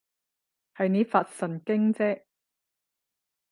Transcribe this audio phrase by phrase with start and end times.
[0.75, 2.23] 係你發神經啫